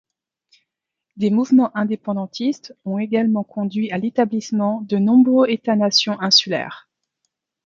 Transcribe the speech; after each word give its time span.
Des 1.15 1.29
mouvements 1.29 1.69
indépendantistes 1.77 2.75
ont 2.85 2.97
également 2.97 3.43
conduit 3.43 3.91
à 3.91 3.99
l'établissement 3.99 4.81
de 4.89 4.97
nombreux 4.97 5.47
États-nations 5.47 6.19
insulaires. 6.19 6.89